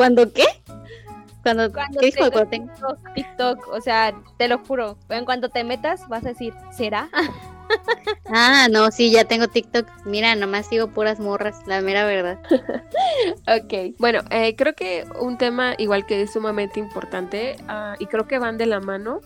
[0.00, 0.46] ¿Cuándo qué?
[1.42, 2.30] Cuando, ¿Qué dijo?
[2.30, 6.54] Cuando TikTok, TikTok, o sea, te lo juro, en cuanto te metas vas a decir,
[6.72, 7.10] ¿será?
[8.32, 9.86] Ah, no, sí, ya tengo TikTok.
[10.04, 12.40] Mira, nomás sigo puras morras, la mera verdad.
[13.46, 18.26] ok, bueno, eh, creo que un tema igual que es sumamente importante uh, y creo
[18.26, 19.20] que van de la mano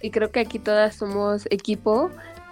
[0.00, 2.10] y creo que aquí todas somos equipo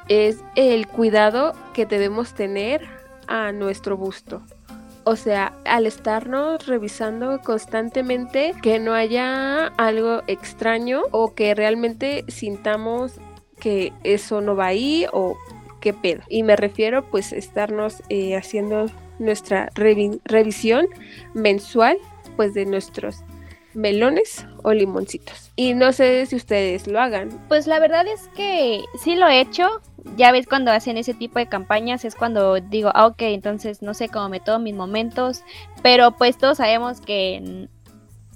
[0.08, 2.86] es el cuidado que debemos tener
[3.26, 4.42] a nuestro busto.
[5.04, 13.20] O sea, al estarnos revisando constantemente que no haya algo extraño o que realmente sintamos
[13.60, 15.36] que eso no va ahí o
[15.80, 16.22] qué pedo.
[16.28, 18.86] Y me refiero pues estarnos eh, haciendo
[19.18, 20.86] nuestra revisión
[21.34, 21.98] mensual
[22.36, 23.22] pues de nuestros
[23.74, 25.43] melones o limoncitos.
[25.56, 27.28] Y no sé si ustedes lo hagan.
[27.48, 29.80] Pues la verdad es que sí lo he hecho.
[30.16, 33.94] Ya ves cuando hacen ese tipo de campañas es cuando digo, ah, ok, entonces no
[33.94, 35.42] sé cómo me tomo mis momentos.
[35.82, 37.68] Pero pues todos sabemos que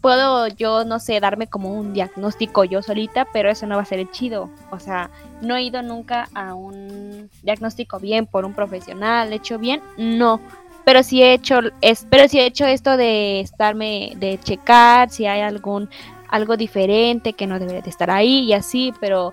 [0.01, 3.87] puedo yo, no sé, darme como un diagnóstico yo solita, pero eso no va a
[3.87, 4.49] ser el chido.
[4.71, 5.11] O sea,
[5.43, 10.41] no he ido nunca a un diagnóstico bien por un profesional, hecho bien, no
[10.89, 15.27] pero sí he hecho es, pero sí he hecho esto de estarme de checar si
[15.27, 15.91] hay algún
[16.29, 19.33] algo diferente que no debería de estar ahí y así, pero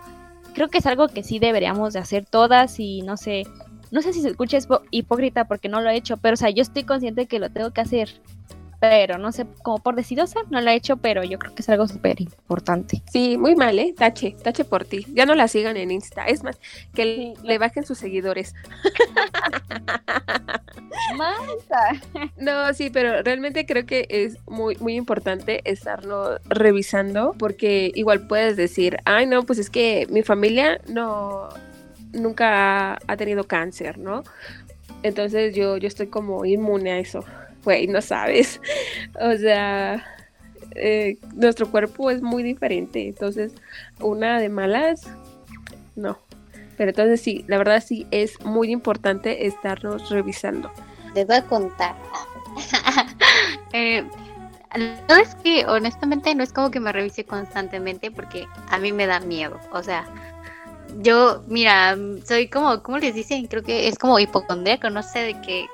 [0.54, 3.46] creo que es algo que sí deberíamos de hacer todas y no sé,
[3.92, 4.58] no sé si se escucha
[4.92, 7.72] hipócrita porque no lo he hecho, pero o sea, yo estoy consciente que lo tengo
[7.72, 8.10] que hacer
[8.90, 11.70] pero no sé, como por decidosa, no lo he hecho, pero yo creo que es
[11.70, 13.02] algo súper importante.
[13.12, 13.96] Sí, muy mal, ¿eh?
[13.98, 15.08] Tache, tache por ti.
[15.10, 16.28] Ya no la sigan en Insta.
[16.28, 16.60] Es más,
[16.94, 18.54] que le bajen sus seguidores.
[22.38, 28.56] no, sí, pero realmente creo que es muy, muy importante estarlo revisando, porque igual puedes
[28.56, 31.50] decir, ay, no, pues es que mi familia no,
[32.14, 34.24] nunca ha, tenido cáncer, ¿no?
[35.02, 37.26] Entonces yo, yo estoy como inmune a eso
[37.66, 38.62] güey, no sabes.
[39.20, 40.06] O sea,
[40.76, 43.10] eh, nuestro cuerpo es muy diferente.
[43.10, 43.54] Entonces,
[44.00, 45.02] una de malas,
[45.96, 46.18] no.
[46.78, 50.72] Pero entonces sí, la verdad sí es muy importante estarnos revisando.
[51.14, 51.96] les voy a contar.
[53.74, 54.06] eh,
[54.76, 59.08] la es que honestamente no es como que me revise constantemente porque a mí me
[59.08, 59.58] da miedo.
[59.72, 60.06] O sea,
[61.00, 63.48] yo, mira, soy como, ¿cómo les dicen?
[63.48, 65.66] Creo que es como hipocondríaco, no sé, de que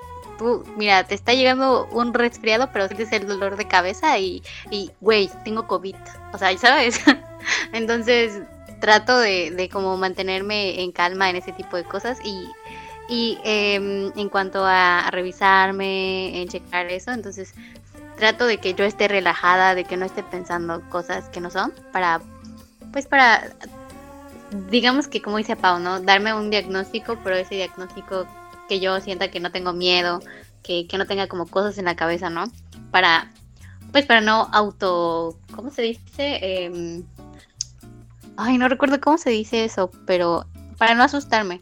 [0.75, 5.29] mira, te está llegando un resfriado, pero sientes el dolor de cabeza y, y, güey,
[5.43, 5.95] tengo COVID.
[6.33, 7.01] O sea, ¿sabes?
[7.73, 8.41] Entonces,
[8.79, 12.47] trato de, de como mantenerme en calma en ese tipo de cosas y
[13.11, 13.75] y eh,
[14.15, 17.53] en cuanto a, revisarme, en checar eso, entonces
[18.15, 21.73] trato de que yo esté relajada, de que no esté pensando cosas que no son,
[21.91, 22.21] para,
[22.93, 23.51] pues para,
[24.69, 25.99] digamos que como dice Pau, ¿no?
[25.99, 28.27] Darme un diagnóstico, pero ese diagnóstico
[28.67, 30.19] que yo sienta que no tengo miedo,
[30.63, 32.45] que, que no tenga como cosas en la cabeza, ¿no?
[32.91, 33.31] Para,
[33.91, 36.39] pues para no auto, ¿cómo se dice?
[36.41, 37.03] Eh,
[38.37, 40.45] ay, no recuerdo cómo se dice eso, pero
[40.77, 41.59] para no asustarme.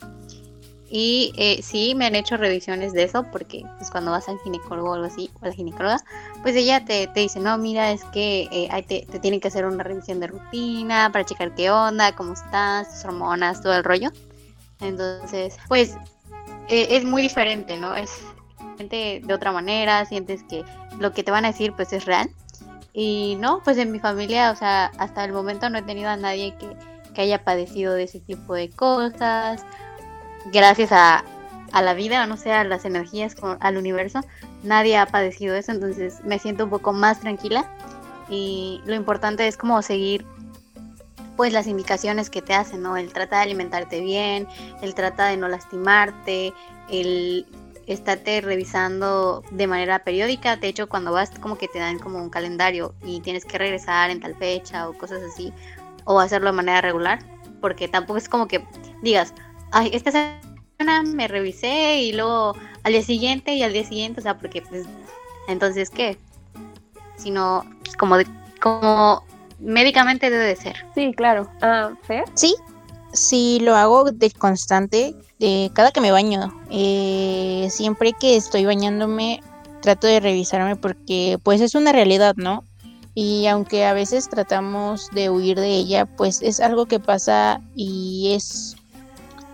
[0.92, 4.90] Y eh, sí, me han hecho revisiones de eso, porque pues cuando vas al ginecólogo
[4.90, 5.98] o algo así, o a la ginecóloga,
[6.42, 9.66] pues ella te, te dice, no, mira, es que eh, te, te, tienen que hacer
[9.66, 14.10] una revisión de rutina para checar qué onda, cómo estás, tus hormonas, todo el rollo.
[14.82, 15.96] Entonces, pues
[16.70, 17.96] eh, es muy diferente, ¿no?
[17.96, 18.22] Es
[18.78, 20.64] de otra manera, sientes que
[21.00, 22.30] lo que te van a decir pues es real.
[22.94, 26.18] Y no, pues en mi familia, o sea, hasta el momento no he tenido a
[26.18, 26.76] nadie que,
[27.14, 29.66] que haya padecido de ese tipo de cosas
[30.52, 31.24] gracias a,
[31.72, 34.22] a la vida, no sé, a las energías, al universo,
[34.64, 37.70] nadie ha padecido eso, entonces me siento un poco más tranquila
[38.30, 40.26] y lo importante es como seguir
[41.40, 42.98] pues las indicaciones que te hacen, ¿no?
[42.98, 44.46] El trata de alimentarte bien,
[44.82, 46.54] el trata de no lastimarte,
[46.90, 47.46] el
[47.88, 52.30] estarte revisando de manera periódica, de hecho cuando vas como que te dan como un
[52.30, 55.54] calendario y tienes que regresar en tal fecha o cosas así,
[56.04, 57.20] o hacerlo de manera regular,
[57.62, 58.62] porque tampoco es como que
[59.02, 59.34] digas,
[59.72, 64.24] ay, esta semana me revisé y luego al día siguiente y al día siguiente, o
[64.24, 64.88] sea, porque pues,
[65.48, 66.18] entonces, ¿qué?
[67.16, 67.64] Sino
[67.98, 68.18] como,
[68.60, 69.24] como
[69.60, 70.76] médicamente debe de ser.
[70.96, 71.50] Sí, claro.
[71.62, 72.24] Ah, ¿Fer?
[72.34, 72.56] Sí,
[73.14, 76.54] sí lo hago de constante, de cada que me baño.
[76.70, 79.42] Eh, siempre que estoy bañándome,
[79.82, 82.64] trato de revisarme porque pues es una realidad, ¿no?
[83.16, 88.34] Y aunque a veces tratamos de huir de ella, pues es algo que pasa y
[88.36, 88.76] es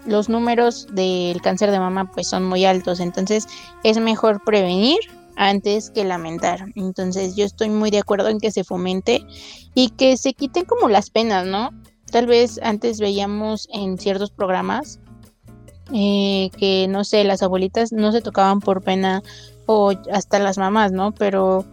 [0.06, 3.48] los números del cáncer de mama pues son muy altos, entonces
[3.84, 5.00] es mejor prevenir
[5.36, 6.66] antes que lamentar.
[6.76, 9.26] Entonces yo estoy muy de acuerdo en que se fomente
[9.74, 11.70] y que se quiten como las penas, ¿no?
[12.12, 15.00] Tal vez antes veíamos en ciertos programas
[15.94, 19.22] eh, que, no sé, las abuelitas no se tocaban por pena
[19.66, 21.14] o hasta las mamás, ¿no?
[21.14, 21.66] Pero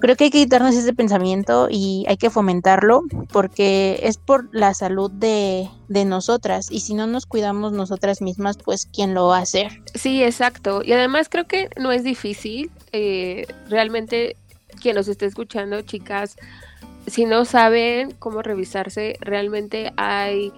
[0.00, 3.02] creo que hay que quitarnos ese pensamiento y hay que fomentarlo
[3.32, 8.56] porque es por la salud de, de, nosotras y si no nos cuidamos nosotras mismas,
[8.58, 9.80] pues ¿quién lo va a hacer?
[9.94, 10.82] Sí, exacto.
[10.84, 12.70] Y además creo que no es difícil.
[12.92, 14.36] Eh, realmente
[14.80, 16.36] quien nos esté escuchando, chicas,
[17.06, 20.52] si no saben cómo revisarse, realmente hay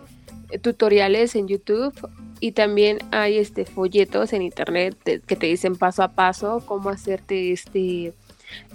[0.63, 1.93] tutoriales en YouTube
[2.41, 4.97] y también hay este folletos en internet
[5.27, 8.15] que te dicen paso a paso cómo hacerte este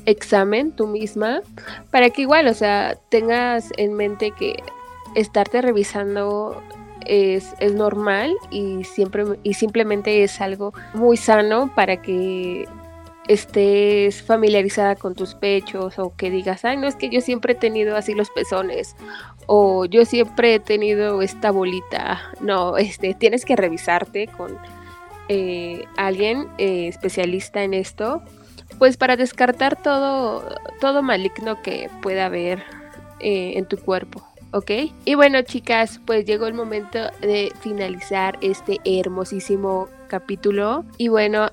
[0.05, 1.41] examen tú misma
[1.91, 4.63] para que igual, o sea, tengas en mente que
[5.15, 6.61] estarte revisando
[7.05, 12.67] es, es, normal y siempre y simplemente es algo muy sano para que
[13.27, 17.55] estés familiarizada con tus pechos o que digas, ay, no es que yo siempre he
[17.55, 18.95] tenido así los pezones
[19.45, 22.21] o yo siempre he tenido esta bolita.
[22.39, 24.57] No, este, tienes que revisarte con
[25.29, 28.21] eh, alguien eh, especialista en esto
[28.77, 30.43] pues para descartar todo,
[30.79, 32.63] todo maligno que pueda haber
[33.19, 34.23] eh, en tu cuerpo.
[34.51, 34.71] ¿ok?
[35.05, 40.85] Y bueno, chicas, pues llegó el momento de finalizar este hermosísimo capítulo.
[40.97, 41.49] Y bueno,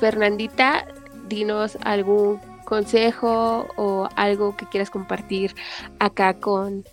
[0.00, 0.86] Fernandita,
[1.28, 5.54] dinos algún consejo o algo que quieras compartir
[5.98, 6.84] acá con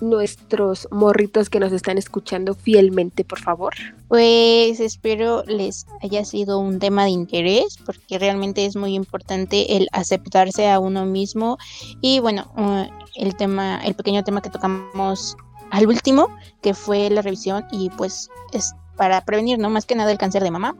[0.00, 3.74] nuestros morritos que nos están escuchando fielmente, por favor?
[4.08, 9.88] Pues espero les haya sido un tema de interés porque realmente es muy importante el
[9.92, 11.58] aceptarse a uno mismo
[12.00, 12.84] y bueno, uh,
[13.16, 15.36] el tema, el pequeño tema que tocamos
[15.70, 16.28] al último,
[16.60, 19.70] que fue la revisión y pues es para prevenir, ¿no?
[19.70, 20.76] Más que nada el cáncer de mamá.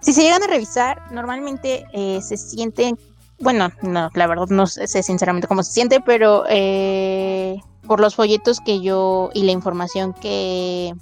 [0.00, 2.98] Si se llegan a revisar, normalmente eh, se sienten,
[3.40, 8.60] bueno, no, la verdad no sé sinceramente cómo se siente, pero eh, por los folletos
[8.60, 10.94] que yo y la información que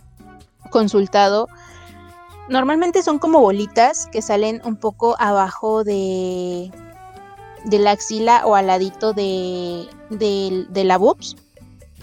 [0.64, 1.48] he consultado,
[2.48, 6.70] normalmente son como bolitas que salen un poco abajo de,
[7.64, 11.36] de la axila o al ladito de, de, la boobs.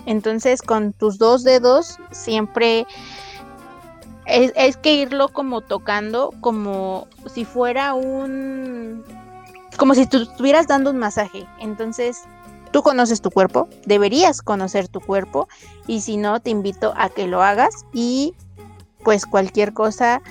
[0.06, 2.86] Entonces con tus dos dedos siempre
[4.26, 9.04] es, es que irlo como tocando como si fuera un
[9.78, 11.46] como si tú estuvieras dando un masaje.
[11.60, 12.24] Entonces,
[12.72, 15.48] tú conoces tu cuerpo, deberías conocer tu cuerpo
[15.88, 18.34] y si no, te invito a que lo hagas y
[19.04, 20.22] pues cualquier cosa,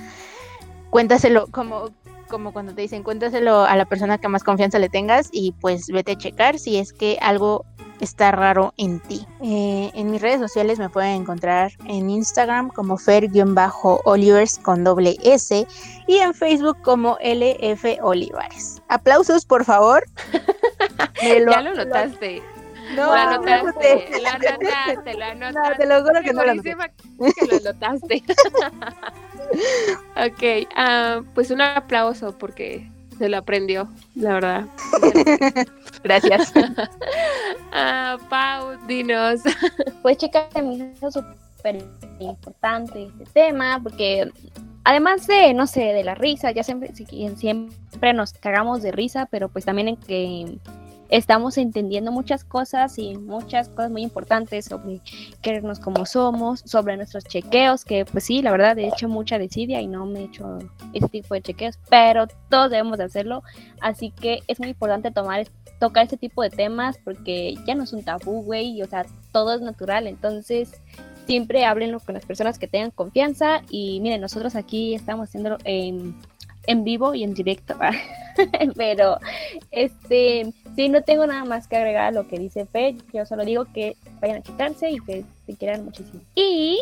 [0.90, 1.90] cuéntaselo como
[2.28, 5.86] como cuando te dicen cuéntaselo a la persona que más confianza le tengas y pues
[5.88, 7.64] vete a checar si es que algo
[8.00, 9.26] está raro en ti.
[9.42, 15.66] Eh, en mis redes sociales me pueden encontrar en Instagram como fer-olivers con doble S
[16.06, 18.82] y en Facebook como LF Olivares.
[18.88, 20.04] Aplausos, por favor.
[21.22, 22.42] ya lo notaste.
[22.94, 25.70] No, lo anotaste, no, lo anotaste, lo anotaste.
[25.70, 26.76] No, te lo juro que no lo anoté.
[27.18, 28.22] Que lo anotaste.
[30.16, 34.66] ok, ah, pues un aplauso porque se lo aprendió, la verdad.
[36.04, 36.52] Gracias.
[37.72, 39.40] ah, Pau, dinos.
[40.02, 41.82] Pues chicas, me hizo súper
[42.18, 44.30] importante este tema porque
[44.84, 49.48] además de, no sé, de la risa, ya siempre, siempre nos cagamos de risa, pero
[49.48, 50.58] pues también en que
[51.08, 55.00] estamos entendiendo muchas cosas y muchas cosas muy importantes sobre
[55.42, 59.80] querernos como somos, sobre nuestros chequeos, que pues sí, la verdad he hecho mucha desidia
[59.80, 60.58] y no me he hecho
[60.92, 63.42] ese tipo de chequeos, pero todos debemos de hacerlo,
[63.80, 65.46] así que es muy importante tomar
[65.80, 69.54] tocar este tipo de temas porque ya no es un tabú, güey, o sea, todo
[69.54, 70.80] es natural, entonces
[71.26, 76.14] siempre háblenlo con las personas que tengan confianza y miren, nosotros aquí estamos haciéndolo en,
[76.66, 77.76] en vivo y en directo,
[78.76, 79.18] pero
[79.70, 83.44] este, sí, no tengo nada más que agregar a lo que dice Fe, yo solo
[83.44, 86.20] digo que vayan a quitarse y que se quieran muchísimo.
[86.34, 86.80] Y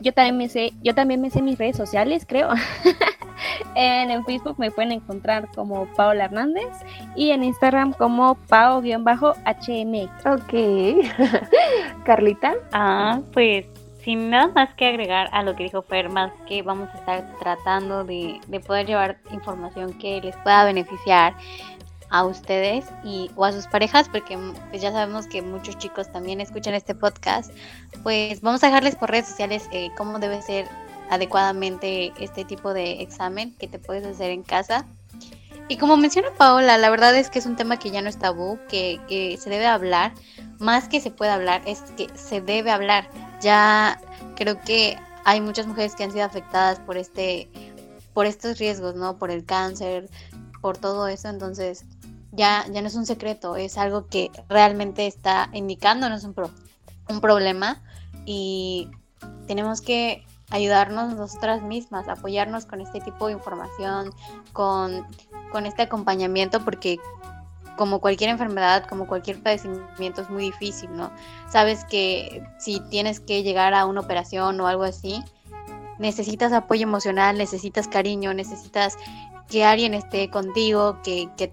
[0.00, 2.50] yo también me sé, yo también me sé mis redes sociales, creo.
[3.74, 6.70] en, Facebook me pueden encontrar como Paola Hernández
[7.16, 9.04] y en Instagram como pao-hm.
[10.26, 10.54] Ok.
[12.04, 12.54] Carlita.
[12.72, 13.66] Ah, pues
[14.04, 17.38] sin nada más que agregar a lo que dijo Fer, más que vamos a estar
[17.38, 21.34] tratando de, de poder llevar información que les pueda beneficiar
[22.14, 24.38] a ustedes y o a sus parejas porque
[24.70, 27.50] pues ya sabemos que muchos chicos también escuchan este podcast
[28.04, 30.68] pues vamos a dejarles por redes sociales eh, cómo debe ser
[31.10, 34.86] adecuadamente este tipo de examen que te puedes hacer en casa.
[35.66, 38.16] Y como menciona Paola la verdad es que es un tema que ya no es
[38.16, 40.12] tabú que, que se debe hablar
[40.60, 43.10] más que se puede hablar es que se debe hablar.
[43.40, 44.00] Ya
[44.36, 47.48] creo que hay muchas mujeres que han sido afectadas por este
[48.12, 50.08] por estos riesgos no por el cáncer
[50.60, 51.84] por todo eso entonces
[52.34, 56.34] ya, ya no es un secreto, es algo que realmente está indicándonos un,
[57.08, 57.82] un problema
[58.24, 58.90] y
[59.46, 64.10] tenemos que ayudarnos nosotras mismas, apoyarnos con este tipo de información,
[64.52, 65.06] con,
[65.50, 66.98] con este acompañamiento, porque
[67.76, 71.10] como cualquier enfermedad, como cualquier padecimiento es muy difícil, ¿no?
[71.50, 75.22] Sabes que si tienes que llegar a una operación o algo así,
[75.98, 78.96] necesitas apoyo emocional, necesitas cariño, necesitas
[79.48, 81.52] que alguien esté contigo, que, que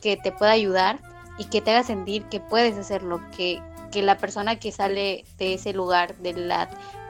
[0.00, 1.00] que te pueda ayudar
[1.38, 5.54] y que te haga sentir que puedes hacerlo, que, que la persona que sale de
[5.54, 6.34] ese lugar de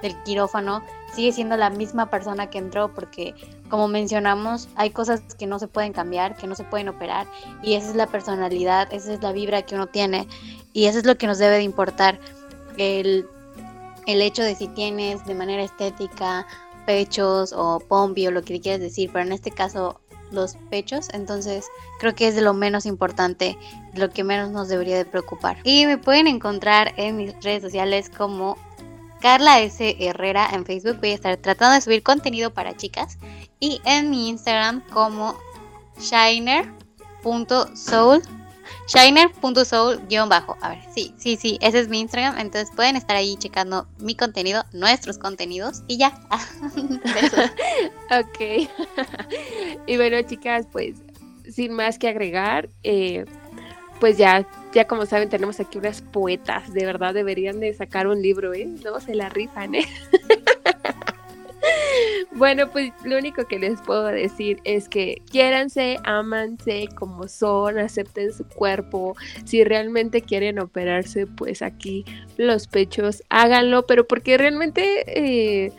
[0.03, 0.83] del quirófano
[1.13, 3.35] sigue siendo la misma persona que entró, porque
[3.69, 7.27] como mencionamos, hay cosas que no se pueden cambiar, que no se pueden operar,
[7.63, 10.29] y esa es la personalidad, esa es la vibra que uno tiene,
[10.73, 12.21] y eso es lo que nos debe de importar.
[12.77, 13.27] El,
[14.07, 16.47] el hecho de si tienes de manera estética
[16.87, 20.01] pechos o pompi o lo que quieras decir, pero en este caso
[20.31, 21.67] los pechos, entonces
[21.99, 23.59] creo que es de lo menos importante,
[23.95, 25.59] lo que menos nos debería de preocupar.
[25.65, 28.57] Y me pueden encontrar en mis redes sociales como
[29.21, 29.97] Carla S.
[29.99, 33.19] Herrera en Facebook, voy a estar tratando de subir contenido para chicas,
[33.61, 35.37] y en mi Instagram como
[35.99, 36.69] shiner.soul
[38.89, 40.57] shiner.soul-bajo.
[40.61, 42.39] A ver, sí, sí, sí, ese es mi Instagram.
[42.39, 46.19] Entonces pueden estar ahí checando mi contenido, nuestros contenidos y ya.
[48.11, 48.69] ok.
[49.87, 50.97] y bueno, chicas, pues
[51.49, 53.25] sin más que agregar, eh,
[54.01, 56.73] pues ya, ya como saben, tenemos aquí unas poetas.
[56.73, 58.67] De verdad deberían de sacar un libro, ¿eh?
[58.85, 59.87] No se la rifan, ¿eh?
[62.39, 68.33] Bueno, pues lo único que les puedo decir es que quiéranse, ámanse como son, acepten
[68.33, 69.17] su cuerpo.
[69.45, 72.05] Si realmente quieren operarse, pues aquí
[72.37, 75.73] los pechos, háganlo, pero porque realmente, eh,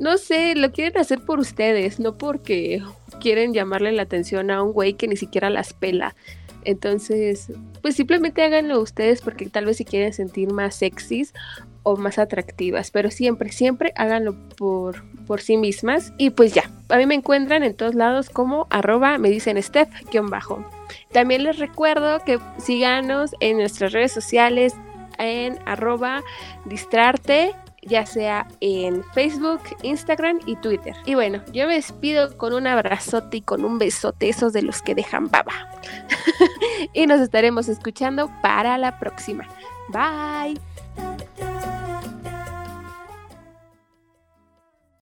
[0.00, 2.82] no sé, lo quieren hacer por ustedes, no porque
[3.20, 6.16] quieren llamarle la atención a un güey que ni siquiera las pela.
[6.64, 11.32] Entonces, pues simplemente háganlo ustedes porque tal vez si quieren sentir más sexys
[11.82, 16.12] o más atractivas, pero siempre, siempre háganlo por, por sí mismas.
[16.18, 20.64] Y pues ya, a mí me encuentran en todos lados como arroba me dicen Steph-bajo.
[21.12, 24.74] También les recuerdo que síganos en nuestras redes sociales
[25.18, 26.22] en arroba
[26.64, 30.94] distrarte ya sea en Facebook, Instagram y Twitter.
[31.06, 34.82] Y bueno, yo me despido con un abrazote y con un besote, esos de los
[34.82, 35.52] que dejan baba.
[36.92, 39.46] y nos estaremos escuchando para la próxima.
[39.88, 40.60] Bye.